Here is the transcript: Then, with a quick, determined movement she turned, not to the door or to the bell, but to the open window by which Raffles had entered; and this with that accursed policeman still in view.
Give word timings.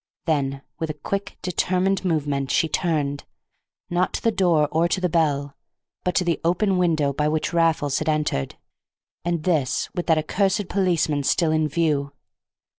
Then, 0.25 0.63
with 0.79 0.89
a 0.89 0.95
quick, 0.95 1.37
determined 1.43 2.03
movement 2.03 2.49
she 2.49 2.67
turned, 2.67 3.23
not 3.87 4.13
to 4.13 4.21
the 4.23 4.31
door 4.31 4.67
or 4.71 4.87
to 4.87 4.99
the 4.99 5.07
bell, 5.09 5.55
but 6.03 6.15
to 6.15 6.23
the 6.23 6.41
open 6.43 6.79
window 6.79 7.13
by 7.13 7.27
which 7.27 7.53
Raffles 7.53 7.99
had 7.99 8.09
entered; 8.09 8.55
and 9.23 9.43
this 9.43 9.89
with 9.93 10.07
that 10.07 10.17
accursed 10.17 10.67
policeman 10.69 11.21
still 11.21 11.51
in 11.51 11.67
view. 11.67 12.13